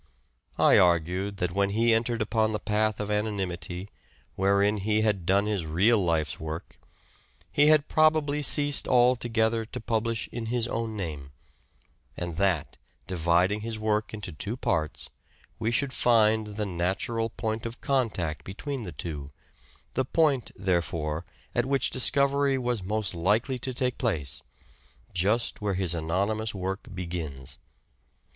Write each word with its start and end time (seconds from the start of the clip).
I 0.57 0.79
argued 0.79 1.37
that 1.37 1.51
when 1.51 1.69
he 1.69 1.93
entered 1.93 2.23
upon 2.23 2.53
the 2.53 2.59
path 2.59 2.99
of 2.99 3.11
anonymity, 3.11 3.87
wherein 4.33 4.77
he 4.77 5.01
had 5.03 5.27
done 5.27 5.45
his 5.45 5.63
real 5.63 6.03
life's 6.03 6.39
work, 6.39 6.79
he 7.51 7.67
had 7.67 7.87
probably 7.87 8.41
ceased 8.41 8.87
altogether 8.87 9.63
to 9.65 9.79
publish 9.79 10.27
in 10.31 10.47
his 10.47 10.67
own 10.67 10.97
name; 10.97 11.33
and 12.17 12.37
that, 12.37 12.79
dividing 13.05 13.61
his 13.61 13.77
work 13.77 14.11
into 14.11 14.31
two 14.31 14.57
parts, 14.57 15.11
we 15.59 15.69
should 15.69 15.93
find 15.93 16.55
the 16.57 16.65
natural 16.65 17.29
point 17.29 17.67
of 17.67 17.79
contact 17.79 18.43
between 18.43 18.81
the 18.85 18.91
two, 18.93 19.29
the 19.93 20.03
point, 20.03 20.49
therefore, 20.55 21.25
at 21.53 21.67
which 21.67 21.91
discovery 21.91 22.57
was 22.57 22.81
most 22.81 23.13
likely 23.13 23.59
to 23.59 23.71
take 23.71 23.99
place, 23.99 24.41
just 25.13 25.61
where 25.61 25.75
his 25.75 25.93
anonymous 25.93 26.55
work 26.55 26.87
begins. 26.91 27.59